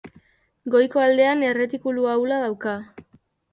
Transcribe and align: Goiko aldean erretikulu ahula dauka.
Goiko 0.75 1.03
aldean 1.09 1.45
erretikulu 1.51 2.09
ahula 2.17 2.43
dauka. 2.47 2.77